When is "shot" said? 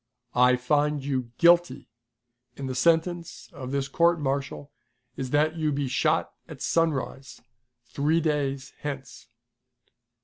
5.87-6.33